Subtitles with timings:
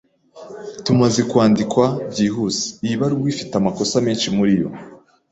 [0.85, 4.67] Tumaze kwandikwa byihuse, iyi baruwa ifite amakosa menshi muri yo.